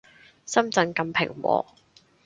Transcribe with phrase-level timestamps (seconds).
[0.47, 1.63] 深圳咁平和